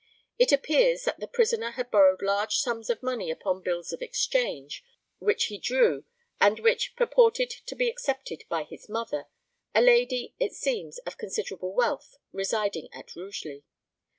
It 0.39 0.51
appears 0.51 1.03
that 1.03 1.19
the 1.19 1.27
prisoner 1.27 1.69
had 1.73 1.91
borrowed 1.91 2.23
large 2.23 2.55
sums 2.55 2.89
of 2.89 3.03
money 3.03 3.29
upon 3.29 3.61
bills 3.61 3.93
of 3.93 4.01
exchange, 4.01 4.83
which 5.19 5.43
he 5.45 5.59
drew, 5.59 6.05
and 6.39 6.59
which 6.59 6.95
purported 6.95 7.51
to 7.67 7.75
be 7.75 7.87
accepted 7.87 8.43
by 8.49 8.63
his 8.63 8.89
mother 8.89 9.27
a 9.75 9.81
lady, 9.83 10.33
it 10.39 10.53
seems, 10.53 10.97
of 11.05 11.19
considerable 11.19 11.73
wealth, 11.75 12.17
residing 12.31 12.89
at 12.91 13.15
Rugeley. 13.15 13.63